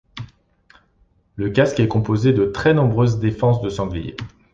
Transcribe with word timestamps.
Le 1.35 1.51
casque 1.51 1.79
est 1.79 1.87
composé 1.87 2.33
de 2.33 2.45
très 2.47 2.73
nombreuses 2.73 3.19
défenses 3.19 3.61
de 3.61 3.69
sanglier. 3.69 4.15